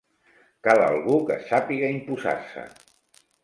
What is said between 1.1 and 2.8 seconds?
que sàpiga imposar-se.